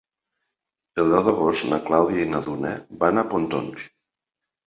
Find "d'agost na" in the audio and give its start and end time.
1.27-1.79